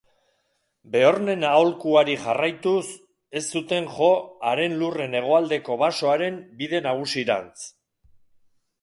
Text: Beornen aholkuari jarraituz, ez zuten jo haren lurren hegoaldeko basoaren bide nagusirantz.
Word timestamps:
Beornen 0.95 1.45
aholkuari 1.49 2.15
jarraituz, 2.23 2.81
ez 3.41 3.45
zuten 3.59 3.91
jo 3.99 4.09
haren 4.53 4.77
lurren 4.83 5.17
hegoaldeko 5.23 5.81
basoaren 5.87 6.45
bide 6.63 6.85
nagusirantz. 6.91 7.73